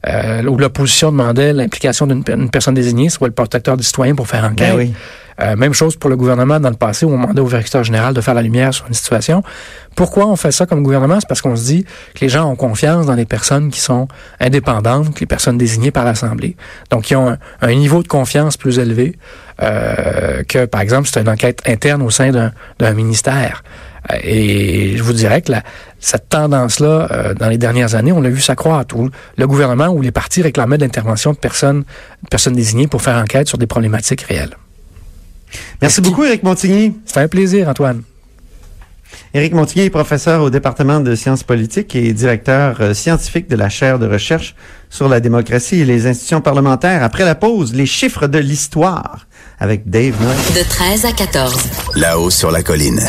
euh, 0.08 0.42
où 0.44 0.56
l'opposition 0.56 1.12
demandait 1.12 1.52
l'implication 1.52 2.06
d'une 2.06 2.50
personne 2.50 2.74
désignée, 2.74 3.08
soit 3.08 3.28
le 3.28 3.34
protecteur 3.34 3.76
des 3.76 3.84
citoyens 3.84 4.14
pour 4.14 4.26
faire 4.26 4.44
enquête. 4.44 4.74
Ben 4.74 4.76
oui. 4.76 4.92
euh, 5.40 5.56
même 5.56 5.72
chose 5.72 5.96
pour 5.96 6.10
le 6.10 6.16
gouvernement 6.16 6.58
dans 6.58 6.70
le 6.70 6.76
passé, 6.76 7.06
où 7.06 7.10
on 7.10 7.20
demandait 7.20 7.40
au 7.40 7.46
vérificateur 7.46 7.84
général 7.84 8.12
de 8.14 8.20
faire 8.20 8.34
la 8.34 8.42
lumière 8.42 8.74
sur 8.74 8.86
une 8.86 8.94
situation. 8.94 9.42
Pourquoi 9.94 10.26
on 10.26 10.36
fait 10.36 10.52
ça 10.52 10.66
comme 10.66 10.82
gouvernement? 10.82 11.20
C'est 11.20 11.28
parce 11.28 11.40
qu'on 11.40 11.54
se 11.54 11.64
dit 11.64 11.84
que 12.14 12.20
les 12.20 12.28
gens 12.28 12.50
ont 12.50 12.56
confiance 12.56 13.06
dans 13.06 13.14
les 13.14 13.26
personnes 13.26 13.70
qui 13.70 13.80
sont 13.80 14.08
indépendantes, 14.40 15.20
les 15.20 15.26
personnes 15.26 15.58
désignées 15.58 15.90
par 15.90 16.04
l'Assemblée. 16.04 16.56
Donc, 16.90 17.10
ils 17.10 17.16
ont 17.16 17.30
un, 17.30 17.38
un, 17.60 17.74
niveau 17.74 18.02
de 18.02 18.08
confiance 18.08 18.56
plus 18.56 18.78
élevé 18.78 19.16
euh, 19.62 20.42
que, 20.44 20.64
par 20.64 20.80
exemple, 20.80 21.08
c'est 21.12 21.20
une 21.20 21.28
enquête 21.28 21.62
interne 21.66 22.02
au 22.02 22.10
sein 22.10 22.30
d'un 22.78 22.92
ministère. 22.92 23.62
Et 24.22 24.96
je 24.96 25.02
vous 25.02 25.12
dirais 25.12 25.42
que 25.42 25.52
la, 25.52 25.62
cette 26.00 26.28
tendance-là, 26.28 27.08
euh, 27.10 27.34
dans 27.34 27.48
les 27.48 27.58
dernières 27.58 27.94
années, 27.94 28.12
on 28.12 28.20
l'a 28.20 28.30
vu 28.30 28.40
s'accroître. 28.40 28.96
Le 29.36 29.46
gouvernement 29.46 29.88
ou 29.88 30.02
les 30.02 30.10
partis 30.10 30.42
réclamaient 30.42 30.78
de 30.78 30.82
l'intervention 30.82 31.32
de 31.32 31.36
personnes, 31.36 31.84
de 32.22 32.28
personnes 32.28 32.54
désignées 32.54 32.88
pour 32.88 33.02
faire 33.02 33.16
enquête 33.16 33.48
sur 33.48 33.58
des 33.58 33.66
problématiques 33.66 34.22
réelles. 34.22 34.56
Merci 35.80 36.00
beaucoup, 36.00 36.24
Éric 36.24 36.42
Montigny. 36.42 36.94
C'était 37.06 37.20
un 37.20 37.28
plaisir, 37.28 37.68
Antoine. 37.68 38.02
Éric 39.34 39.54
Montigny 39.54 39.86
est 39.86 39.90
professeur 39.90 40.42
au 40.42 40.50
département 40.50 41.00
de 41.00 41.14
sciences 41.14 41.42
politiques 41.42 41.94
et 41.94 42.12
directeur 42.12 42.78
euh, 42.80 42.94
scientifique 42.94 43.48
de 43.48 43.56
la 43.56 43.68
chaire 43.68 43.98
de 43.98 44.06
recherche 44.06 44.54
sur 44.90 45.08
la 45.08 45.20
démocratie 45.20 45.80
et 45.80 45.84
les 45.84 46.06
institutions 46.06 46.40
parlementaires. 46.40 47.02
Après 47.02 47.24
la 47.24 47.34
pause, 47.34 47.72
les 47.74 47.86
chiffres 47.86 48.26
de 48.26 48.38
l'histoire 48.38 49.26
avec 49.58 49.88
Dave 49.88 50.20
Noël. 50.20 50.36
De 50.54 50.68
13 50.68 51.04
à 51.04 51.12
14. 51.12 51.54
Là-haut 51.94 52.30
sur 52.30 52.50
la 52.50 52.62
colline. 52.62 53.02